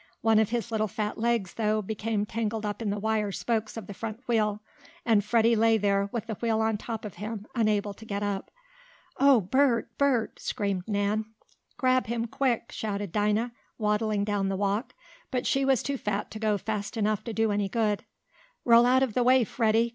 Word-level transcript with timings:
One 0.21 0.39
of 0.39 0.49
his 0.49 0.71
little 0.71 0.87
fat 0.87 1.19
legs, 1.19 1.53
though, 1.53 1.83
became 1.83 2.25
tangled 2.25 2.65
up 2.65 2.81
in 2.81 2.89
the 2.89 2.97
wire 2.99 3.31
spokes 3.31 3.77
of 3.77 3.85
the 3.85 3.93
front 3.93 4.19
wheel, 4.27 4.63
and 5.05 5.23
Freddie 5.23 5.55
lay 5.55 5.77
there, 5.77 6.09
with 6.11 6.25
the 6.25 6.33
wheel 6.41 6.59
on 6.59 6.79
top 6.79 7.05
of 7.05 7.17
him, 7.17 7.45
unable 7.53 7.93
to 7.93 8.03
get 8.03 8.23
up. 8.23 8.49
"Oh, 9.19 9.39
Bert! 9.41 9.95
Bert!" 9.99 10.39
screamed 10.39 10.85
Nan. 10.87 11.25
"Grab 11.77 12.07
him 12.07 12.25
quick!" 12.25 12.71
shouted 12.71 13.11
Dinah, 13.11 13.51
waddling 13.77 14.23
down 14.23 14.49
the 14.49 14.57
walk. 14.57 14.95
But 15.29 15.45
she 15.45 15.63
was 15.63 15.83
too 15.83 15.97
fat 15.99 16.31
to 16.31 16.39
go 16.39 16.57
fast 16.57 16.97
enough 16.97 17.23
to 17.25 17.31
do 17.31 17.51
any 17.51 17.69
good. 17.69 18.03
"Roll 18.65 18.87
out 18.87 19.03
of 19.03 19.13
the 19.13 19.21
way, 19.23 19.43
Freddie!" 19.43 19.89